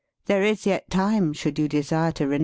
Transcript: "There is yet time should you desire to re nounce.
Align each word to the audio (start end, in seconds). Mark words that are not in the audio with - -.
"There 0.25 0.41
is 0.41 0.65
yet 0.65 0.89
time 0.89 1.31
should 1.31 1.59
you 1.59 1.67
desire 1.67 2.11
to 2.13 2.27
re 2.27 2.39
nounce. 2.39 2.39